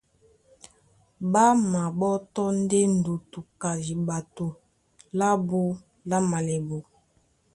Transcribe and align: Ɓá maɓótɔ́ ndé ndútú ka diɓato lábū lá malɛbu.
Ɓá 1.31 1.43
maɓótɔ́ 1.71 2.47
ndé 2.61 2.79
ndútú 2.95 3.39
ka 3.61 3.69
diɓato 3.85 4.47
lábū 5.19 5.61
lá 6.09 6.17
malɛbu. 6.29 6.77